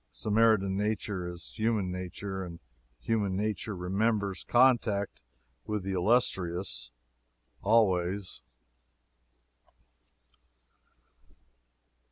Samaritan 0.11 0.75
nature 0.75 1.27
is 1.31 1.53
human 1.55 1.91
nature, 1.91 2.43
and 2.43 2.59
human 2.99 3.35
nature 3.35 3.75
remembers 3.75 4.43
contact 4.43 5.21
with 5.67 5.83
the 5.83 5.91
illustrious, 5.93 6.89
always. 7.61 8.41